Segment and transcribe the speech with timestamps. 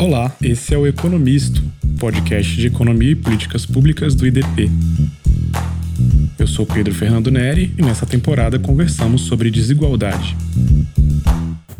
[0.00, 1.62] Olá, esse é o Economisto,
[1.98, 4.70] podcast de economia e políticas públicas do IDP.
[6.38, 10.34] Eu sou Pedro Fernando Neri e nessa temporada conversamos sobre desigualdade.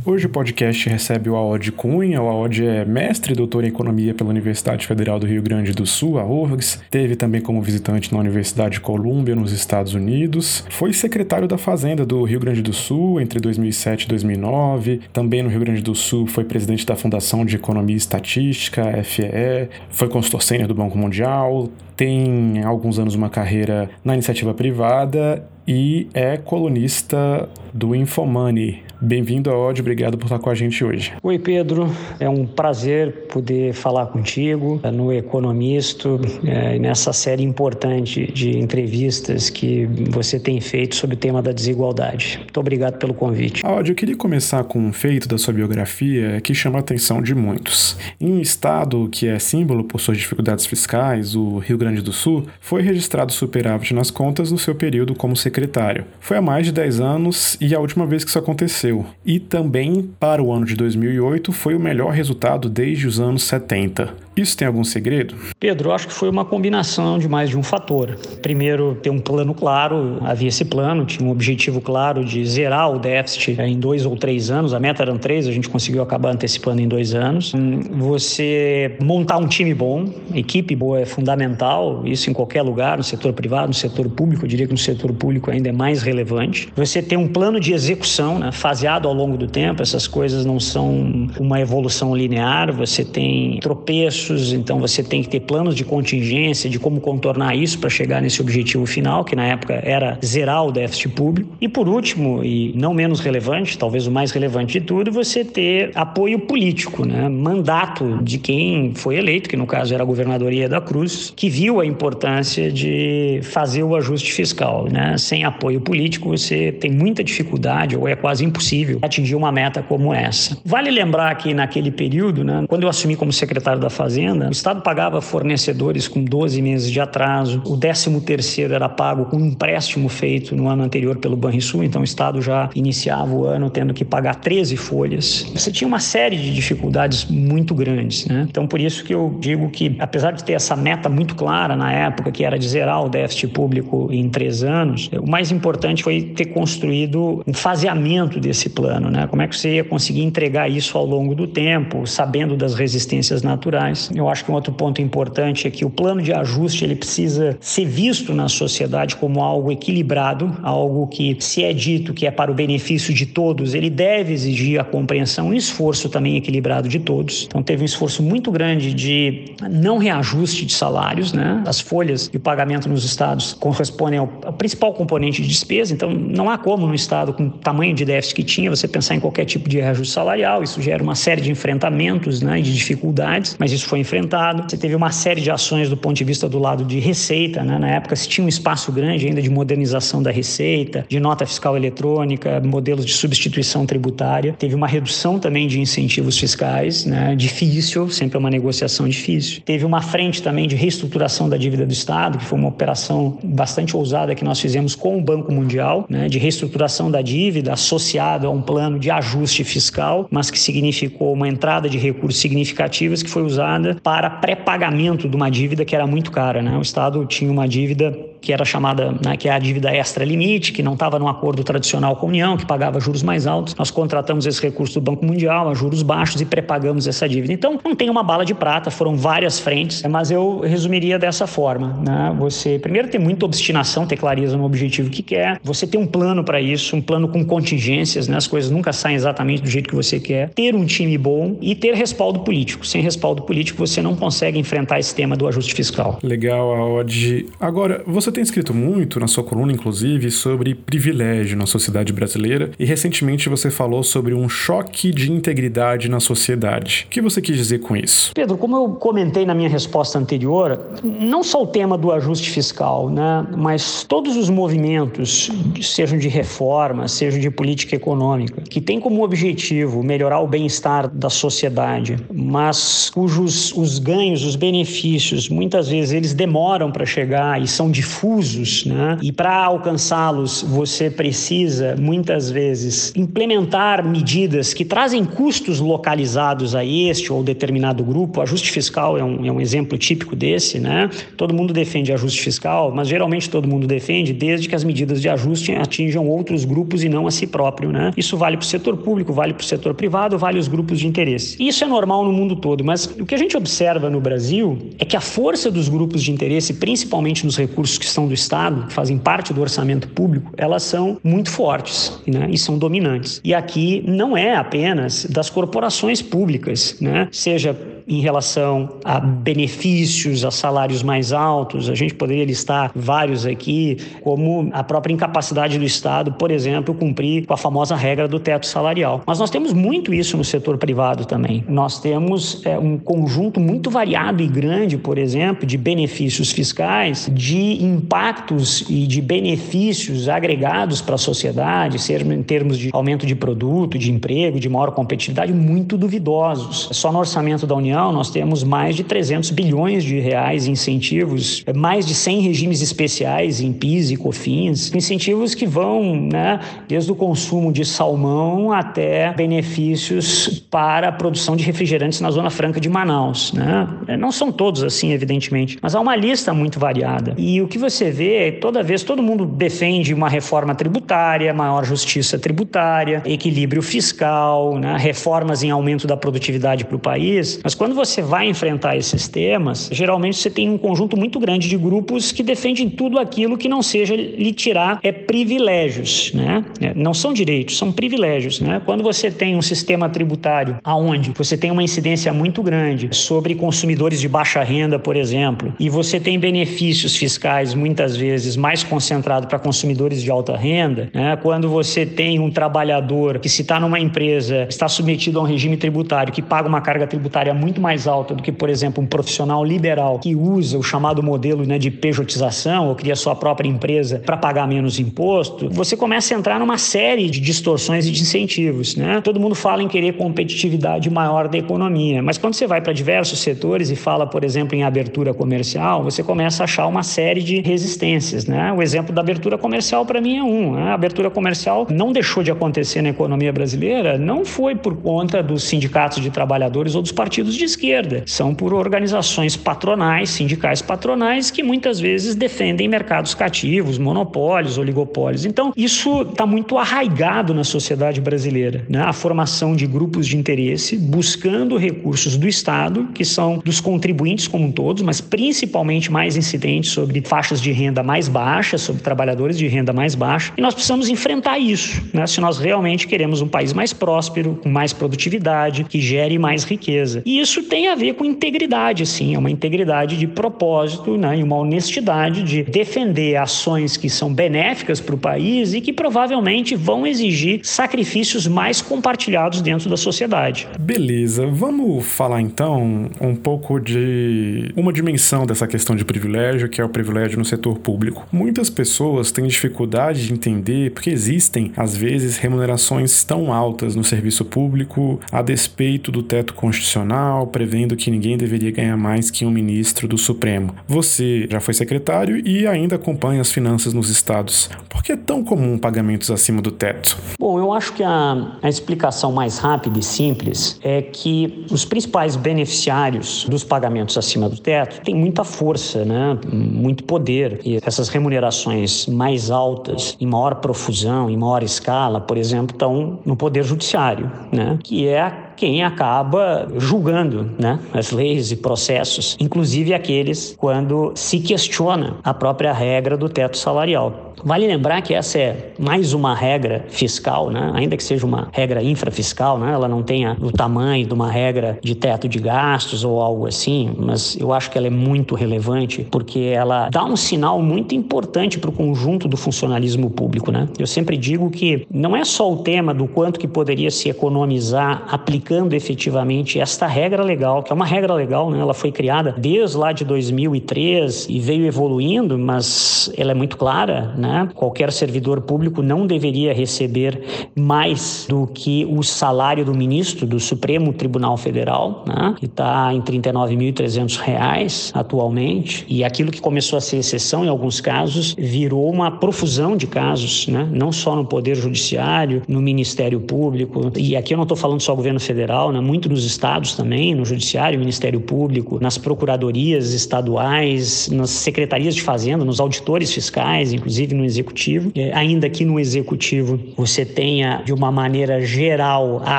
[0.02, 2.22] Hoje o podcast recebe o Aod Cunha.
[2.22, 5.84] O Aod é mestre e doutor em economia pela Universidade Federal do Rio Grande do
[5.84, 6.80] Sul, a URGS.
[6.90, 10.64] Teve também como visitante na Universidade de Colômbia, nos Estados Unidos.
[10.70, 15.00] Foi secretário da Fazenda do Rio Grande do Sul entre 2007 e 2009.
[15.12, 19.68] Também no Rio Grande do Sul foi presidente da Fundação de Economia e Estatística, FEE.
[19.90, 21.68] Foi consultor sênior do Banco Mundial.
[21.94, 28.89] Tem alguns anos uma carreira na iniciativa privada e é colunista do Infomoney.
[29.02, 31.10] Bem-vindo a Odd, obrigado por estar com a gente hoje.
[31.22, 31.90] Oi, Pedro.
[32.18, 39.86] É um prazer poder falar contigo no Economisto, é, nessa série importante de entrevistas que
[40.10, 42.40] você tem feito sobre o tema da desigualdade.
[42.42, 43.64] Muito obrigado pelo convite.
[43.64, 47.34] Odd, eu queria começar com um feito da sua biografia que chama a atenção de
[47.34, 47.96] muitos.
[48.20, 52.46] Em um estado que é símbolo por suas dificuldades fiscais, o Rio Grande do Sul,
[52.60, 56.04] foi registrado superávit nas contas no seu período como secretário.
[56.20, 58.89] Foi há mais de 10 anos e a última vez que isso aconteceu
[59.24, 64.14] E também, para o ano de 2008, foi o melhor resultado desde os anos 70.
[64.40, 65.34] Isso tem algum segredo?
[65.58, 68.16] Pedro, acho que foi uma combinação de mais de um fator.
[68.40, 72.98] Primeiro, ter um plano claro, havia esse plano, tinha um objetivo claro de zerar o
[72.98, 76.80] déficit em dois ou três anos, a meta eram três, a gente conseguiu acabar antecipando
[76.80, 77.52] em dois anos.
[77.52, 83.04] Hum, você montar um time bom, equipe boa é fundamental, isso em qualquer lugar, no
[83.04, 86.72] setor privado, no setor público, eu diria que no setor público ainda é mais relevante.
[86.74, 90.58] Você ter um plano de execução, né, faseado ao longo do tempo, essas coisas não
[90.58, 96.68] são uma evolução linear, você tem tropeços, então você tem que ter planos de contingência
[96.68, 100.72] de como contornar isso para chegar nesse objetivo final, que na época era zerar o
[100.72, 101.50] déficit público.
[101.60, 105.90] E por último, e não menos relevante, talvez o mais relevante de tudo, você ter
[105.94, 107.28] apoio político, né?
[107.28, 111.80] mandato de quem foi eleito, que no caso era a governadoria da Cruz, que viu
[111.80, 114.86] a importância de fazer o ajuste fiscal.
[114.90, 115.16] Né?
[115.18, 120.12] Sem apoio político, você tem muita dificuldade, ou é quase impossível, atingir uma meta como
[120.12, 120.58] essa.
[120.64, 124.50] Vale lembrar que naquele período, né, quando eu assumi como secretário da Fazenda, Fazenda, o
[124.50, 129.46] Estado pagava fornecedores com 12 meses de atraso, o 13 terceiro era pago com um
[129.46, 133.94] empréstimo feito no ano anterior pelo Banrisul, então o Estado já iniciava o ano tendo
[133.94, 135.48] que pagar 13 folhas.
[135.54, 138.48] Você tinha uma série de dificuldades muito grandes, né?
[138.50, 141.92] Então por isso que eu digo que, apesar de ter essa meta muito clara na
[141.92, 146.20] época, que era de zerar o déficit público em três anos, o mais importante foi
[146.22, 149.28] ter construído um faseamento desse plano, né?
[149.28, 153.42] Como é que você ia conseguir entregar isso ao longo do tempo, sabendo das resistências
[153.42, 153.99] naturais.
[154.14, 157.56] Eu acho que um outro ponto importante é que o plano de ajuste ele precisa
[157.60, 162.50] ser visto na sociedade como algo equilibrado, algo que, se é dito que é para
[162.50, 167.44] o benefício de todos, ele deve exigir a compreensão e esforço também equilibrado de todos.
[167.48, 171.62] Então, teve um esforço muito grande de não reajuste de salários, né?
[171.66, 176.50] As folhas e o pagamento nos estados correspondem ao, principal componente de despesa, então não
[176.50, 179.44] há como no estado com o tamanho de déficit que tinha você pensar em qualquer
[179.44, 183.88] tipo de reajuste salarial, isso gera uma série de enfrentamentos, né, de dificuldades, mas isso
[183.90, 184.64] foi enfrentado.
[184.68, 187.76] Você teve uma série de ações do ponto de vista do lado de receita, né?
[187.76, 191.76] Na época se tinha um espaço grande ainda de modernização da receita, de nota fiscal
[191.76, 194.54] eletrônica, modelos de substituição tributária.
[194.56, 197.34] Teve uma redução também de incentivos fiscais, né?
[197.34, 199.60] Difícil, sempre é uma negociação difícil.
[199.64, 203.96] Teve uma frente também de reestruturação da dívida do Estado, que foi uma operação bastante
[203.96, 206.28] ousada que nós fizemos com o Banco Mundial, né?
[206.28, 211.48] De reestruturação da dívida associado a um plano de ajuste fiscal, mas que significou uma
[211.48, 216.30] entrada de recursos significativos que foi usada para pré-pagamento de uma dívida que era muito
[216.30, 216.62] cara.
[216.62, 216.76] Né?
[216.76, 220.72] O Estado tinha uma dívida que era chamada, né, que é a dívida extra limite,
[220.72, 223.74] que não estava no acordo tradicional com a União, que pagava juros mais altos.
[223.74, 227.52] Nós contratamos esse recurso do Banco Mundial a juros baixos e pré-pagamos essa dívida.
[227.52, 232.00] Então, não tem uma bala de prata, foram várias frentes, mas eu resumiria dessa forma.
[232.06, 232.34] Né?
[232.38, 236.42] Você, primeiro, ter muita obstinação, ter clareza no objetivo que quer, você ter um plano
[236.42, 238.36] para isso, um plano com contingências, né?
[238.36, 241.74] as coisas nunca saem exatamente do jeito que você quer, ter um time bom e
[241.74, 242.86] ter respaldo político.
[242.86, 246.18] Sem respaldo político, você não consegue enfrentar esse tema do ajuste fiscal.
[246.22, 247.46] Legal, Aod.
[247.58, 252.70] Agora, você você tem escrito muito, na sua coluna inclusive, sobre privilégio na sociedade brasileira
[252.78, 257.06] e recentemente você falou sobre um choque de integridade na sociedade.
[257.08, 258.30] O que você quis dizer com isso?
[258.32, 263.10] Pedro, como eu comentei na minha resposta anterior, não só o tema do ajuste fiscal,
[263.10, 265.50] né, mas todos os movimentos,
[265.82, 271.30] sejam de reforma, sejam de política econômica, que tem como objetivo melhorar o bem-estar da
[271.30, 277.90] sociedade, mas cujos os ganhos, os benefícios, muitas vezes eles demoram para chegar e são
[277.90, 279.18] difusos difusos, né?
[279.22, 287.32] E para alcançá-los, você precisa muitas vezes implementar medidas que trazem custos localizados a este
[287.32, 288.40] ou determinado grupo.
[288.40, 291.08] O ajuste fiscal é um, é um exemplo típico desse, né?
[291.36, 295.28] Todo mundo defende ajuste fiscal, mas geralmente todo mundo defende desde que as medidas de
[295.28, 298.10] ajuste atinjam outros grupos e não a si próprio, né?
[298.16, 301.06] Isso vale para o setor público, vale para o setor privado, vale os grupos de
[301.06, 301.56] interesse.
[301.60, 305.04] Isso é normal no mundo todo, mas o que a gente observa no Brasil é
[305.04, 308.92] que a força dos grupos de interesse, principalmente nos recursos que estão do Estado, que
[308.92, 312.48] fazem parte do orçamento público, elas são muito fortes né?
[312.50, 313.40] e são dominantes.
[313.44, 317.28] E aqui não é apenas das corporações públicas, né?
[317.30, 317.76] seja
[318.10, 321.88] em relação a benefícios, a salários mais altos.
[321.88, 327.46] A gente poderia listar vários aqui, como a própria incapacidade do Estado, por exemplo, cumprir
[327.46, 329.22] com a famosa regra do teto salarial.
[329.24, 331.64] Mas nós temos muito isso no setor privado também.
[331.68, 337.84] Nós temos é, um conjunto muito variado e grande, por exemplo, de benefícios fiscais, de
[337.84, 343.96] impactos e de benefícios agregados para a sociedade, seja em termos de aumento de produto,
[343.96, 346.88] de emprego, de maior competitividade, muito duvidosos.
[346.90, 351.62] Só no orçamento da União nós temos mais de 300 bilhões de reais em incentivos,
[351.74, 356.58] mais de 100 regimes especiais em PIS e COFINS, incentivos que vão né,
[356.88, 362.80] desde o consumo de salmão até benefícios para a produção de refrigerantes na Zona Franca
[362.80, 363.52] de Manaus.
[363.52, 363.88] Né?
[364.18, 367.34] Não são todos assim, evidentemente, mas há uma lista muito variada.
[367.36, 371.84] E o que você vê é toda vez todo mundo defende uma reforma tributária, maior
[371.84, 377.94] justiça tributária, equilíbrio fiscal, né, reformas em aumento da produtividade para o país, mas quando
[377.94, 382.42] você vai enfrentar esses temas, geralmente você tem um conjunto muito grande de grupos que
[382.42, 386.62] defendem tudo aquilo que não seja lhe tirar é, privilégios, né?
[386.78, 388.82] É, não são direitos, são privilégios, né?
[388.84, 394.20] Quando você tem um sistema tributário aonde você tem uma incidência muito grande sobre consumidores
[394.20, 399.58] de baixa renda, por exemplo, e você tem benefícios fiscais muitas vezes mais concentrados para
[399.58, 401.34] consumidores de alta renda, né?
[401.36, 405.78] Quando você tem um trabalhador que se está numa empresa está submetido a um regime
[405.78, 409.06] tributário que paga uma carga tributária muito muito mais alta do que, por exemplo, um
[409.06, 414.20] profissional liberal que usa o chamado modelo né, de pejotização ou cria sua própria empresa
[414.24, 418.96] para pagar menos imposto, você começa a entrar numa série de distorções e de incentivos.
[418.96, 419.20] Né?
[419.20, 423.38] Todo mundo fala em querer competitividade maior da economia, mas quando você vai para diversos
[423.38, 427.60] setores e fala, por exemplo, em abertura comercial, você começa a achar uma série de
[427.60, 428.46] resistências.
[428.46, 428.72] Né?
[428.72, 430.74] O exemplo da abertura comercial, para mim, é um.
[430.74, 430.90] Né?
[430.90, 435.62] A abertura comercial não deixou de acontecer na economia brasileira, não foi por conta dos
[435.62, 441.62] sindicatos de trabalhadores ou dos partidos de esquerda, são por organizações patronais, sindicais patronais, que
[441.62, 445.44] muitas vezes defendem mercados cativos, monopólios, oligopólios.
[445.44, 449.02] Então, isso está muito arraigado na sociedade brasileira, né?
[449.02, 454.72] a formação de grupos de interesse buscando recursos do Estado, que são dos contribuintes como
[454.72, 459.92] todos, mas principalmente mais incidentes sobre faixas de renda mais baixas, sobre trabalhadores de renda
[459.92, 460.52] mais baixa.
[460.56, 462.26] E nós precisamos enfrentar isso, né?
[462.26, 467.22] se nós realmente queremos um país mais próspero, com mais produtividade, que gere mais riqueza.
[467.26, 471.38] E isso isso tem a ver com integridade, sim, é uma integridade de propósito né,
[471.38, 476.76] e uma honestidade de defender ações que são benéficas para o país e que provavelmente
[476.76, 480.68] vão exigir sacrifícios mais compartilhados dentro da sociedade.
[480.78, 486.84] Beleza, vamos falar então um pouco de uma dimensão dessa questão de privilégio, que é
[486.84, 488.26] o privilégio no setor público.
[488.30, 494.44] Muitas pessoas têm dificuldade de entender porque existem, às vezes, remunerações tão altas no serviço
[494.44, 500.06] público a despeito do teto constitucional, prevendo que ninguém deveria ganhar mais que um ministro
[500.06, 500.74] do Supremo.
[500.86, 504.70] Você já foi secretário e ainda acompanha as finanças nos estados.
[504.88, 507.16] Por que é tão comum pagamentos acima do teto?
[507.38, 512.36] Bom, eu acho que a, a explicação mais rápida e simples é que os principais
[512.36, 516.38] beneficiários dos pagamentos acima do teto têm muita força, né?
[516.52, 517.60] muito poder.
[517.64, 523.36] E essas remunerações mais altas, em maior profusão, em maior escala, por exemplo, estão no
[523.36, 524.78] poder judiciário, né?
[524.82, 532.16] que é quem acaba julgando né, as leis e processos, inclusive aqueles quando se questiona
[532.24, 534.32] a própria regra do teto salarial.
[534.42, 537.72] Vale lembrar que essa é mais uma regra fiscal, né?
[537.74, 539.70] ainda que seja uma regra infrafiscal, né?
[539.70, 543.92] ela não tenha o tamanho de uma regra de teto de gastos ou algo assim,
[543.98, 548.58] mas eu acho que ela é muito relevante porque ela dá um sinal muito importante
[548.58, 550.50] para o conjunto do funcionalismo público.
[550.50, 550.66] Né?
[550.78, 555.04] Eu sempre digo que não é só o tema do quanto que poderia se economizar
[555.10, 558.60] aplicando efetivamente esta regra legal, que é uma regra legal, né?
[558.60, 564.10] ela foi criada desde lá de 2003 e veio evoluindo, mas ela é muito clara
[564.16, 564.48] né?
[564.54, 570.92] Qualquer servidor público não deveria receber mais do que o salário do ministro do Supremo
[570.92, 572.34] Tribunal Federal, né?
[572.38, 575.84] que está em R$ 39.300 atualmente.
[575.88, 580.46] E aquilo que começou a ser exceção em alguns casos virou uma profusão de casos,
[580.48, 580.68] né?
[580.70, 583.92] não só no Poder Judiciário, no Ministério Público.
[583.96, 585.39] E aqui eu não estou falando só governo federal,
[585.72, 585.80] né?
[585.80, 592.44] muito nos estados também, no Judiciário, Ministério Público, nas procuradorias estaduais, nas secretarias de Fazenda,
[592.44, 594.90] nos auditores fiscais, inclusive no Executivo.
[594.94, 599.38] É, ainda que no Executivo você tenha, de uma maneira geral, a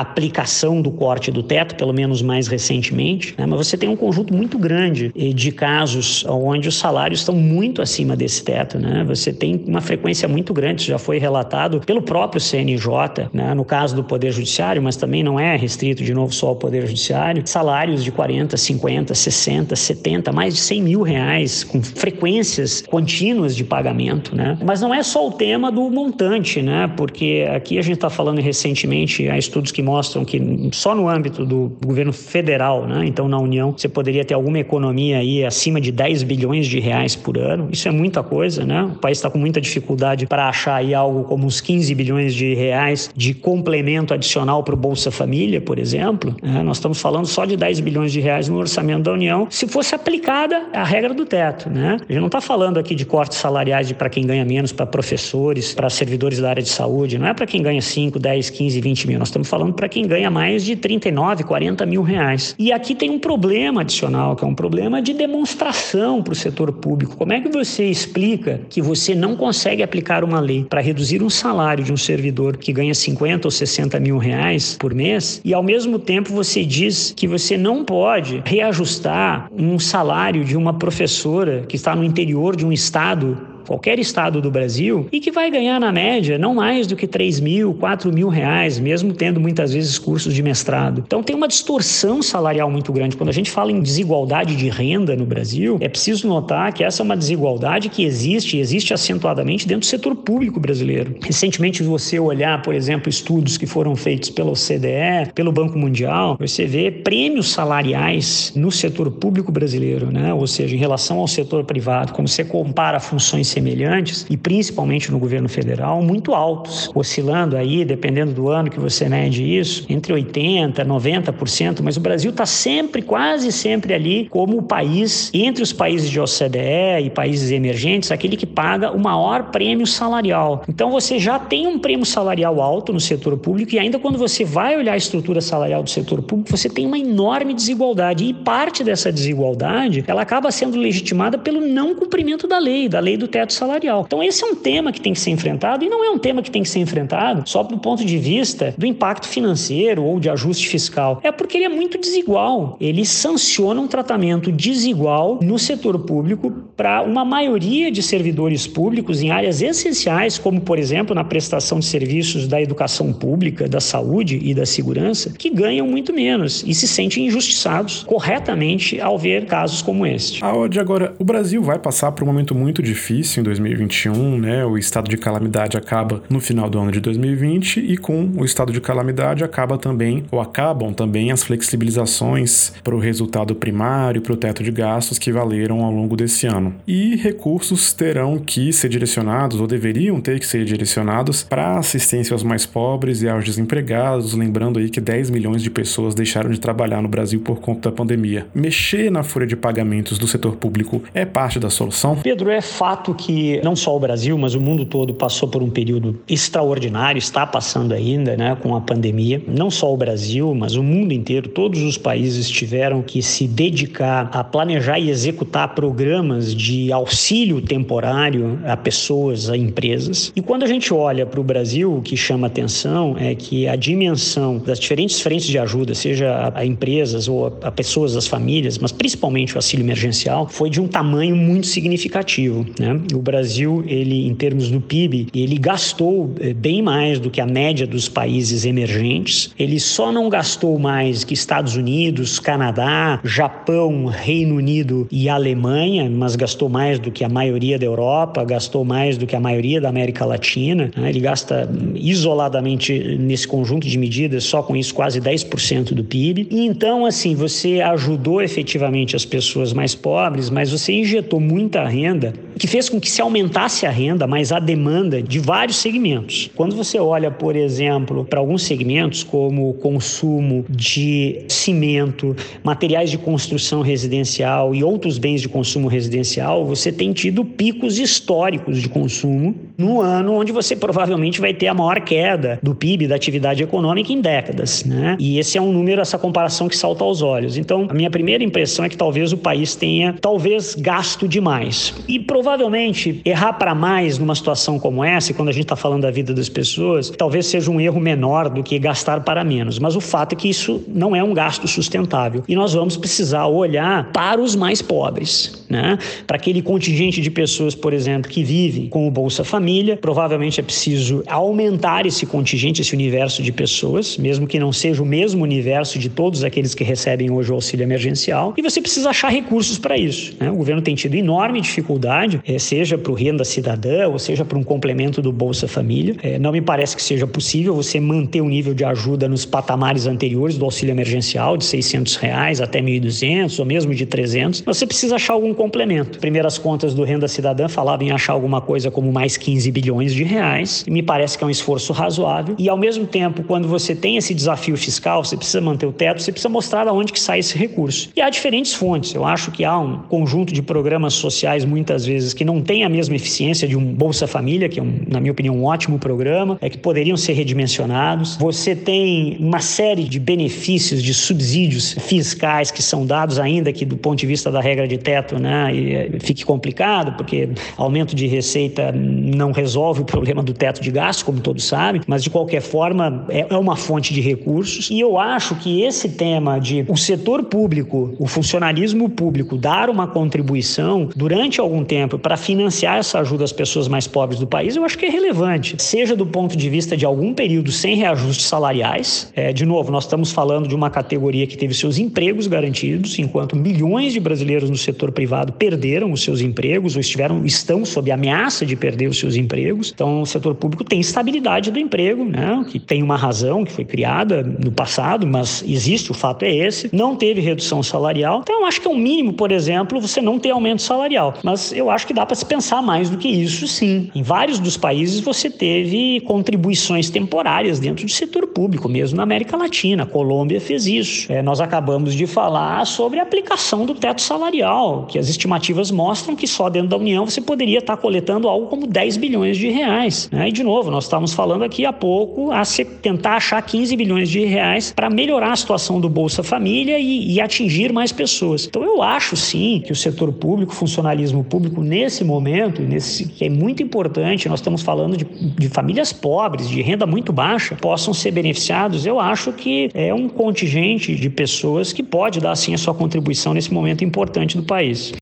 [0.00, 3.46] aplicação do corte do teto, pelo menos mais recentemente, né?
[3.46, 7.82] mas você tem um conjunto muito grande eh, de casos onde os salários estão muito
[7.82, 8.78] acima desse teto.
[8.78, 9.04] Né?
[9.04, 13.52] Você tem uma frequência muito grande, isso já foi relatado pelo próprio CNJ, né?
[13.54, 16.86] no caso do Poder Judiciário, mas também não é restrito, de novo, só ao Poder
[16.86, 23.56] Judiciário, salários de 40, 50, 60, 70, mais de 100 mil reais, com frequências contínuas
[23.56, 24.34] de pagamento.
[24.34, 24.56] Né?
[24.64, 26.90] Mas não é só o tema do montante, né?
[26.96, 31.44] porque aqui a gente está falando recentemente, há estudos que mostram que só no âmbito
[31.44, 33.04] do governo federal, né?
[33.06, 37.16] então na União, você poderia ter alguma economia aí acima de 10 bilhões de reais
[37.16, 37.68] por ano.
[37.70, 38.82] Isso é muita coisa, né?
[38.84, 42.54] O país está com muita dificuldade para achar aí algo como uns 15 bilhões de
[42.54, 46.34] reais de complemento adicional para o Bolsa Família, por exemplo.
[46.42, 46.62] Né?
[46.62, 49.94] Nós estamos falando só de 10 bilhões de reais no orçamento da União, se fosse
[49.94, 51.96] aplicada a regra do teto, né?
[52.00, 55.74] A gente não está falando aqui de cortes salariais para quem ganha menos, para professores,
[55.74, 59.08] para servidores da área de saúde, não é para quem ganha 5, 10, 15, 20
[59.08, 59.18] mil.
[59.18, 62.54] Nós estamos falando para quem ganha mais de 39, 40 mil reais.
[62.58, 66.72] E aqui tem um problema adicional, que é um problema de demonstração para o setor
[66.72, 67.16] público.
[67.16, 71.30] Como é que você explica que você não consegue aplicar uma lei para reduzir um
[71.30, 75.61] salário de um servidor que ganha 50 ou 60 mil reais por mês e, ao
[75.62, 81.76] mesmo tempo, você diz que você não pode reajustar um salário de uma professora que
[81.76, 85.92] está no interior de um estado qualquer estado do Brasil, e que vai ganhar, na
[85.92, 90.34] média, não mais do que 3 mil, 4 mil reais, mesmo tendo muitas vezes cursos
[90.34, 91.02] de mestrado.
[91.06, 93.16] Então tem uma distorção salarial muito grande.
[93.16, 97.02] Quando a gente fala em desigualdade de renda no Brasil, é preciso notar que essa
[97.02, 101.16] é uma desigualdade que existe, existe acentuadamente dentro do setor público brasileiro.
[101.22, 106.66] Recentemente, você olhar, por exemplo, estudos que foram feitos pela OCDE, pelo Banco Mundial, você
[106.66, 110.32] vê prêmios salariais no setor público brasileiro, né?
[110.32, 115.18] ou seja, em relação ao setor privado, como você compara funções semelhantes, e principalmente no
[115.18, 120.92] governo federal, muito altos, oscilando aí, dependendo do ano que você mede isso, entre 80%
[121.02, 126.10] 90%, mas o Brasil está sempre, quase sempre ali, como o país, entre os países
[126.10, 130.62] de OCDE e países emergentes, aquele que paga o maior prêmio salarial.
[130.68, 134.44] Então você já tem um prêmio salarial alto no setor público, e ainda quando você
[134.44, 138.24] vai olhar a estrutura salarial do setor público, você tem uma enorme desigualdade.
[138.24, 143.16] E parte dessa desigualdade, ela acaba sendo legitimada pelo não cumprimento da lei, da lei
[143.16, 144.04] do teto teto salarial.
[144.06, 146.42] Então, esse é um tema que tem que ser enfrentado e não é um tema
[146.42, 150.30] que tem que ser enfrentado só do ponto de vista do impacto financeiro ou de
[150.30, 151.20] ajuste fiscal.
[151.22, 152.76] É porque ele é muito desigual.
[152.80, 159.30] Ele sanciona um tratamento desigual no setor público para uma maioria de servidores públicos em
[159.30, 164.54] áreas essenciais, como, por exemplo, na prestação de serviços da educação pública, da saúde e
[164.54, 170.06] da segurança, que ganham muito menos e se sentem injustiçados corretamente ao ver casos como
[170.06, 170.44] este.
[170.44, 174.64] A Ode, agora, o Brasil vai passar por um momento muito difícil em 2021, né?
[174.64, 178.72] O estado de calamidade acaba no final do ano de 2020 e com o estado
[178.72, 184.36] de calamidade acaba também ou acabam também as flexibilizações para o resultado primário, para o
[184.36, 186.74] teto de gastos que valeram ao longo desse ano.
[186.86, 192.42] E recursos terão que ser direcionados ou deveriam ter que ser direcionados para assistência aos
[192.42, 197.02] mais pobres e aos desempregados, lembrando aí que 10 milhões de pessoas deixaram de trabalhar
[197.02, 198.46] no Brasil por conta da pandemia.
[198.54, 202.16] Mexer na folha de pagamentos do setor público é parte da solução?
[202.16, 203.21] Pedro, é fato que
[203.62, 207.92] não só o Brasil, mas o mundo todo passou por um período extraordinário, está passando
[207.92, 209.42] ainda, né, com a pandemia.
[209.46, 214.30] Não só o Brasil, mas o mundo inteiro, todos os países tiveram que se dedicar
[214.32, 220.32] a planejar e executar programas de auxílio temporário a pessoas, a empresas.
[220.34, 223.76] E quando a gente olha para o Brasil, o que chama atenção é que a
[223.76, 228.92] dimensão das diferentes frentes de ajuda, seja a empresas ou a pessoas, as famílias, mas
[228.92, 232.64] principalmente o auxílio emergencial, foi de um tamanho muito significativo.
[232.78, 233.00] Né?
[233.14, 237.46] O Brasil, ele em termos do PIB, ele gastou eh, bem mais do que a
[237.46, 239.52] média dos países emergentes.
[239.58, 246.36] Ele só não gastou mais que Estados Unidos, Canadá, Japão, Reino Unido e Alemanha, mas
[246.36, 249.88] gastou mais do que a maioria da Europa, gastou mais do que a maioria da
[249.88, 250.90] América Latina.
[250.96, 251.08] Né?
[251.10, 256.48] Ele gasta hum, isoladamente nesse conjunto de medidas, só com isso quase 10% do PIB.
[256.50, 262.32] E então, assim, você ajudou efetivamente as pessoas mais pobres, mas você injetou muita renda
[262.58, 266.48] que fez com que se aumentasse a renda, mas a demanda de vários segmentos.
[266.54, 273.18] Quando você olha, por exemplo, para alguns segmentos como o consumo de cimento, materiais de
[273.18, 279.54] construção residencial e outros bens de consumo residencial, você tem tido picos históricos de consumo
[279.76, 284.12] no ano onde você provavelmente vai ter a maior queda do PIB, da atividade econômica
[284.12, 285.16] em décadas, né?
[285.18, 287.56] E esse é um número, essa comparação que salta aos olhos.
[287.56, 291.92] Então, a minha primeira impressão é que talvez o país tenha, talvez, gasto demais.
[292.06, 292.81] E provavelmente
[293.24, 296.48] errar para mais numa situação como essa, quando a gente está falando da vida das
[296.48, 299.78] pessoas, talvez seja um erro menor do que gastar para menos.
[299.78, 302.42] Mas o fato é que isso não é um gasto sustentável.
[302.48, 305.98] E nós vamos precisar olhar para os mais pobres, né?
[306.26, 310.62] Para aquele contingente de pessoas, por exemplo, que vive com o Bolsa Família, provavelmente é
[310.62, 315.98] preciso aumentar esse contingente, esse universo de pessoas, mesmo que não seja o mesmo universo
[315.98, 318.54] de todos aqueles que recebem hoje o auxílio emergencial.
[318.56, 320.34] E você precisa achar recursos para isso.
[320.38, 320.50] Né?
[320.50, 324.56] O governo tem tido enorme dificuldade, eh, seja para o renda cidadã ou seja para
[324.56, 326.16] um complemento do Bolsa Família.
[326.22, 330.06] Eh, não me parece que seja possível você manter o nível de ajuda nos patamares
[330.06, 334.62] anteriores do auxílio emergencial, de 600 reais até 1.200 ou mesmo de 300.
[334.62, 336.18] Você precisa achar algum complemento.
[336.18, 340.24] Primeiras contas do Renda Cidadã falavam em achar alguma coisa como mais 15 bilhões de
[340.24, 340.82] reais.
[340.88, 342.54] Me parece que é um esforço razoável.
[342.58, 346.22] E ao mesmo tempo, quando você tem esse desafio fiscal, você precisa manter o teto,
[346.22, 348.08] você precisa mostrar de onde que sai esse recurso.
[348.16, 349.14] E há diferentes fontes.
[349.14, 352.88] Eu acho que há um conjunto de programas sociais muitas vezes que não tem a
[352.88, 356.58] mesma eficiência de um Bolsa Família, que é, um, na minha opinião, um ótimo programa,
[356.60, 358.36] é que poderiam ser redimensionados.
[358.36, 363.96] Você tem uma série de benefícios, de subsídios fiscais que são dados ainda que do
[363.96, 368.26] ponto de vista da regra de teto, né, e eh, fique complicado, porque aumento de
[368.26, 372.60] receita não resolve o problema do teto de gastos, como todos sabem, mas de qualquer
[372.60, 374.90] forma é, é uma fonte de recursos.
[374.90, 380.06] E eu acho que esse tema de o setor público, o funcionalismo público dar uma
[380.06, 384.84] contribuição durante algum tempo para financiar essa ajuda às pessoas mais pobres do país, eu
[384.84, 389.32] acho que é relevante, seja do ponto de vista de algum período sem reajustes salariais.
[389.34, 393.56] É, de novo, nós estamos falando de uma categoria que teve seus empregos garantidos, enquanto
[393.56, 398.64] milhões de brasileiros no setor privado perderam os seus empregos ou estiveram estão sob ameaça
[398.66, 399.92] de perder os seus empregos.
[399.94, 402.64] Então, o setor público tem estabilidade do emprego, né?
[402.70, 406.90] Que tem uma razão que foi criada no passado, mas existe, o fato é esse.
[406.92, 408.40] Não teve redução salarial.
[408.42, 411.34] Então, acho que é um mínimo, por exemplo, você não ter aumento salarial.
[411.42, 414.10] Mas eu acho que dá para se pensar mais do que isso, sim.
[414.14, 419.56] Em vários dos países você teve contribuições temporárias dentro do setor público, mesmo na América
[419.56, 420.02] Latina.
[420.02, 421.32] A Colômbia fez isso.
[421.32, 426.34] É, nós acabamos de falar sobre a aplicação do teto salarial, que as estimativas mostram
[426.34, 430.28] que só dentro da União você poderia estar coletando algo como 10 bilhões de reais.
[430.32, 430.48] Né?
[430.48, 432.62] E, de novo, nós estávamos falando aqui há pouco a
[433.00, 437.40] tentar achar 15 bilhões de reais para melhorar a situação do Bolsa Família e, e
[437.40, 438.66] atingir mais pessoas.
[438.66, 443.48] Então, eu acho sim que o setor público, funcionalismo público, nesse momento, nesse, que é
[443.48, 448.30] muito importante, nós estamos falando de, de famílias pobres, de renda muito baixa, possam ser
[448.30, 449.06] beneficiados.
[449.06, 453.54] Eu acho que é um contingente de pessoas que pode dar sim a sua contribuição
[453.54, 455.12] nesse momento importante do país.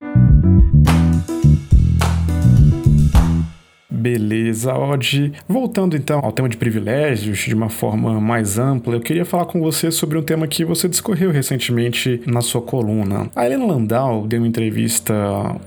[4.01, 5.31] Beleza, Odd.
[5.47, 9.61] Voltando então ao tema de privilégios de uma forma mais ampla, eu queria falar com
[9.61, 13.29] você sobre um tema que você discorreu recentemente na sua coluna.
[13.37, 15.15] A Helena Landau deu uma entrevista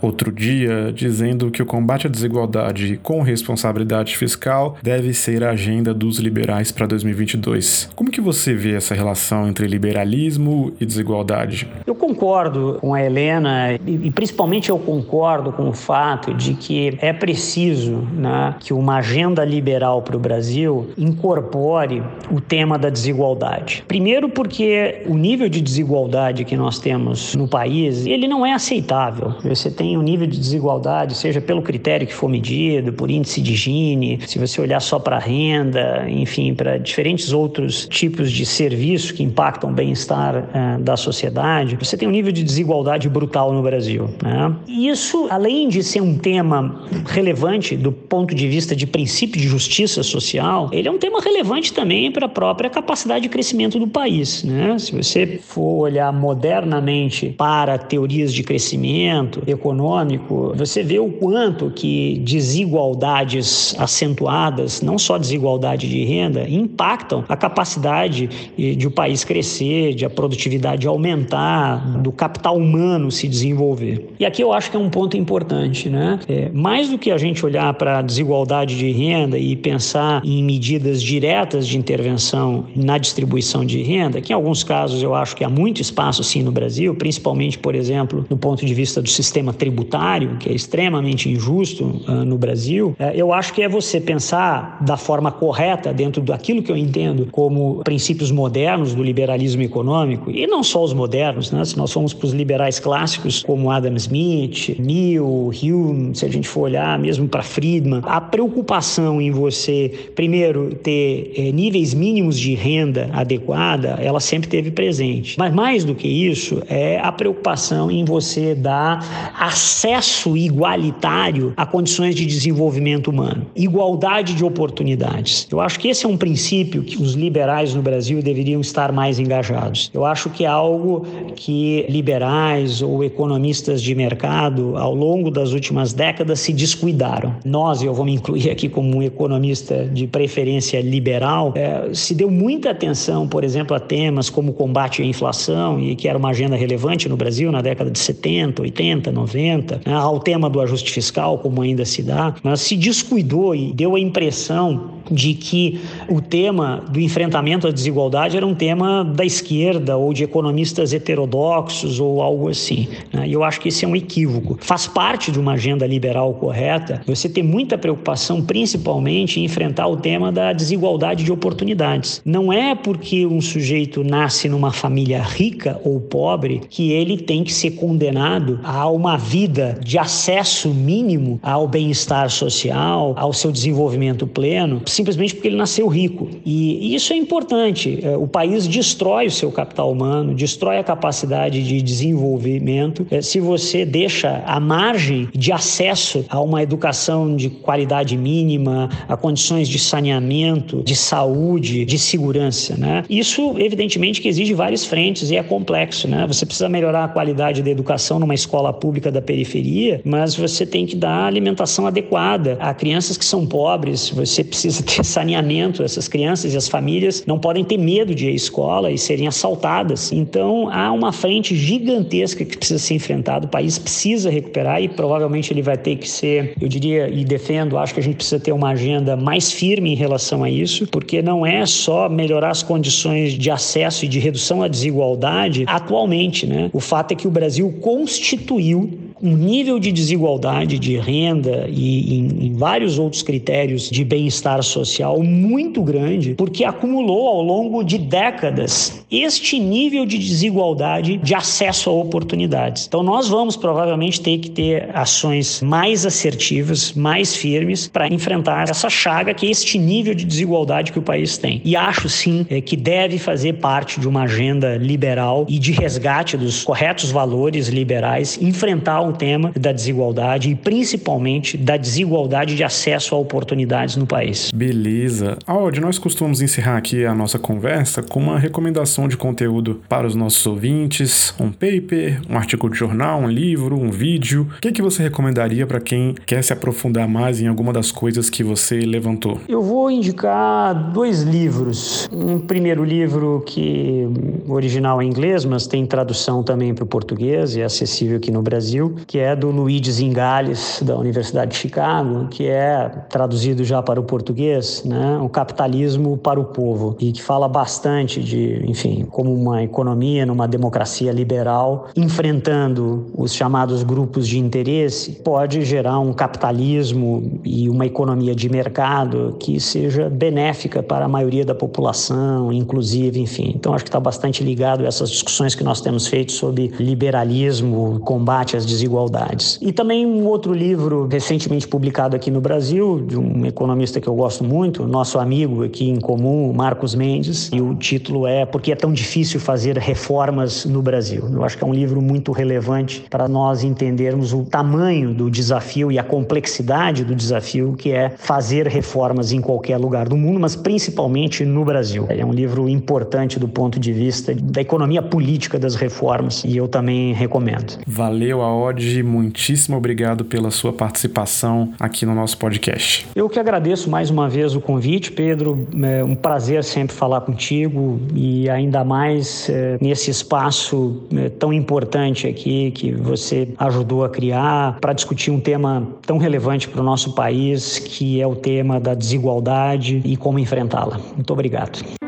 [0.01, 5.93] outro dia dizendo que o combate à desigualdade com responsabilidade fiscal deve ser a agenda
[5.93, 7.91] dos liberais para 2022.
[7.95, 11.67] Como que você vê essa relação entre liberalismo e desigualdade?
[11.85, 17.13] Eu concordo com a Helena e principalmente eu concordo com o fato de que é
[17.13, 23.83] preciso né, que uma agenda liberal para o Brasil incorpore o tema da desigualdade.
[23.87, 29.35] Primeiro porque o nível de desigualdade que nós temos no país, ele não é aceitável.
[29.43, 33.55] Você tem um nível de desigualdade, seja pelo critério que for medido, por índice de
[33.55, 39.23] Gini, se você olhar só para renda, enfim, para diferentes outros tipos de serviços que
[39.23, 44.09] impactam o bem-estar uh, da sociedade, você tem um nível de desigualdade brutal no Brasil.
[44.23, 44.55] Né?
[44.67, 49.47] E isso, além de ser um tema relevante do ponto de vista de princípio de
[49.47, 53.87] justiça social, ele é um tema relevante também para a própria capacidade de crescimento do
[53.87, 54.43] país.
[54.43, 54.77] Né?
[54.77, 62.19] Se você for olhar modernamente para teorias de crescimento econômico, você vê o quanto que
[62.23, 70.05] desigualdades acentuadas, não só desigualdade de renda, impactam a capacidade de o país crescer, de
[70.05, 74.13] a produtividade aumentar, do capital humano se desenvolver.
[74.19, 76.19] E aqui eu acho que é um ponto importante, né?
[76.29, 81.01] É, mais do que a gente olhar para desigualdade de renda e pensar em medidas
[81.01, 85.49] diretas de intervenção na distribuição de renda, que em alguns casos eu acho que há
[85.49, 90.37] muito espaço sim no Brasil, principalmente, por exemplo, do ponto de vista do sistema tributário,
[90.37, 94.97] que é extremamente injusto uh, no Brasil, uh, eu acho que é você pensar da
[94.97, 100.63] forma correta dentro daquilo que eu entendo como princípios modernos do liberalismo econômico, e não
[100.63, 101.63] só os modernos, né?
[101.65, 106.47] se nós formos para os liberais clássicos como Adam Smith, Mill, Hume, se a gente
[106.47, 112.53] for olhar mesmo para Friedman, a preocupação em você, primeiro, ter eh, níveis mínimos de
[112.53, 115.37] renda adequada, ela sempre teve presente.
[115.37, 122.15] Mas mais do que isso, é a preocupação em você dar acesso igualitário a condições
[122.15, 125.47] de desenvolvimento humano, igualdade de oportunidades.
[125.51, 129.19] Eu acho que esse é um princípio que os liberais no Brasil deveriam estar mais
[129.19, 129.91] engajados.
[129.93, 135.93] Eu acho que é algo que liberais ou economistas de mercado, ao longo das últimas
[135.93, 137.35] décadas, se descuidaram.
[137.45, 142.29] Nós, eu vou me incluir aqui como um economista de preferência liberal, é, se deu
[142.29, 146.55] muita atenção, por exemplo, a temas como combate à inflação, e que era uma agenda
[146.55, 151.37] relevante no Brasil na década de 70, 80, 90, né, ao tema do ajuste fiscal,
[151.39, 156.83] como ainda se dá, mas se descuidou e deu a impressão de que o tema
[156.89, 162.49] do enfrentamento à desigualdade era um tema da esquerda ou de economistas heterodoxos ou algo
[162.49, 162.87] assim.
[163.11, 163.27] Né?
[163.27, 164.57] E eu acho que esse é um equívoco.
[164.61, 169.97] Faz parte de uma agenda liberal correta você ter muita preocupação, principalmente, em enfrentar o
[169.97, 172.21] tema da desigualdade de oportunidades.
[172.25, 177.53] Não é porque um sujeito nasce numa família rica ou pobre que ele tem que
[177.53, 184.81] ser condenado a uma vida de acesso mínimo ao bem-estar social, ao seu desenvolvimento pleno,
[185.03, 186.29] simplesmente porque ele nasceu rico.
[186.45, 187.99] E isso é importante.
[188.01, 193.39] É, o país destrói o seu capital humano, destrói a capacidade de desenvolvimento é, se
[193.39, 199.77] você deixa a margem de acesso a uma educação de qualidade mínima, a condições de
[199.77, 202.77] saneamento, de saúde, de segurança.
[202.77, 203.03] Né?
[203.09, 206.07] Isso, evidentemente, que exige várias frentes e é complexo.
[206.07, 206.25] Né?
[206.27, 210.85] Você precisa melhorar a qualidade da educação numa escola pública da periferia, mas você tem
[210.85, 215.83] que dar alimentação adequada a crianças que são pobres, você precisa ter saneamento.
[215.83, 219.27] Essas crianças e as famílias não podem ter medo de ir à escola e serem
[219.27, 220.11] assaltadas.
[220.11, 223.45] Então há uma frente gigantesca que precisa ser enfrentada.
[223.45, 227.77] O país precisa recuperar e provavelmente ele vai ter que ser, eu diria e defendo,
[227.77, 231.21] acho que a gente precisa ter uma agenda mais firme em relação a isso, porque
[231.21, 236.69] não é só melhorar as condições de acesso e de redução à desigualdade atualmente, né?
[236.73, 242.47] O fato é que o Brasil constituiu um nível de desigualdade de renda e em,
[242.47, 249.05] em vários outros critérios de bem-estar social muito grande, porque acumulou ao longo de décadas
[249.09, 252.85] este nível de desigualdade de acesso a oportunidades.
[252.87, 258.89] Então, nós vamos provavelmente ter que ter ações mais assertivas, mais firmes, para enfrentar essa
[258.89, 261.61] chaga que é este nível de desigualdade que o país tem.
[261.63, 266.35] E acho sim é, que deve fazer parte de uma agenda liberal e de resgate
[266.35, 273.17] dos corretos valores liberais, enfrentar tema da desigualdade e principalmente da desigualdade de acesso a
[273.17, 274.51] oportunidades no país.
[274.53, 275.37] Beleza.
[275.45, 280.15] Audi, nós costumamos encerrar aqui a nossa conversa com uma recomendação de conteúdo para os
[280.15, 284.47] nossos ouvintes, um paper, um artigo de jornal, um livro, um vídeo.
[284.57, 287.91] O que, é que você recomendaria para quem quer se aprofundar mais em alguma das
[287.91, 289.39] coisas que você levantou?
[289.47, 292.09] Eu vou indicar dois livros.
[292.11, 294.07] Um primeiro livro que
[294.47, 298.41] original é inglês, mas tem tradução também para o português e é acessível aqui no
[298.41, 303.99] Brasil, que é do Luigi Zingales, da Universidade de Chicago, que é traduzido já para
[303.99, 305.19] o português, né?
[305.21, 310.47] O Capitalismo para o Povo, e que fala bastante de, enfim, como uma economia numa
[310.47, 318.35] democracia liberal, enfrentando os chamados grupos de interesse, pode gerar um capitalismo e uma economia
[318.35, 323.53] de mercado que seja benéfica para a maioria da população, inclusive, enfim.
[323.55, 327.99] Então, acho que está bastante ligado a essas discussões que nós temos feito sobre liberalismo,
[328.01, 329.57] combate às desigualdades desigualdades.
[329.61, 334.15] E também um outro livro recentemente publicado aqui no Brasil, de um economista que eu
[334.15, 338.71] gosto muito, nosso amigo aqui em comum, Marcos Mendes, e o título é Por que
[338.71, 341.27] é tão difícil fazer reformas no Brasil?
[341.31, 345.91] Eu acho que é um livro muito relevante para nós entendermos o tamanho do desafio
[345.91, 350.55] e a complexidade do desafio que é fazer reformas em qualquer lugar do mundo, mas
[350.55, 352.05] principalmente no Brasil.
[352.09, 356.67] É um livro importante do ponto de vista da economia política das reformas e eu
[356.67, 357.79] também recomendo.
[357.87, 363.07] Valeu a Todd, muitíssimo obrigado pela sua participação aqui no nosso podcast.
[363.15, 365.67] Eu que agradeço mais uma vez o convite, Pedro.
[365.83, 372.27] É um prazer sempre falar contigo e ainda mais é, nesse espaço é, tão importante
[372.27, 377.13] aqui que você ajudou a criar para discutir um tema tão relevante para o nosso
[377.13, 380.99] país, que é o tema da desigualdade e como enfrentá-la.
[381.15, 382.02] Muito obrigado.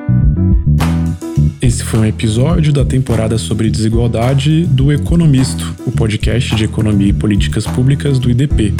[1.65, 7.13] Esse foi um episódio da temporada sobre desigualdade do Economisto, o podcast de economia e
[7.13, 8.75] políticas públicas do IDP.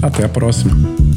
[0.00, 1.09] Até a próxima!